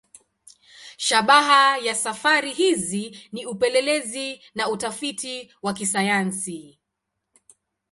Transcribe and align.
Shabaha 0.97 1.77
ya 1.77 1.95
safari 1.95 2.53
hizi 2.53 3.29
ni 3.31 3.45
upelelezi 3.45 4.41
na 4.55 4.69
utafiti 4.69 5.53
wa 5.61 5.73
kisayansi. 5.73 6.79